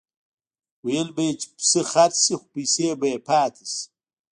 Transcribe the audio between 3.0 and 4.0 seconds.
یې پاتې شي.